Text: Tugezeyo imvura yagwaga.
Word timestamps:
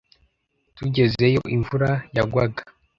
Tugezeyo 0.77 1.41
imvura 1.55 1.89
yagwaga. 2.15 2.61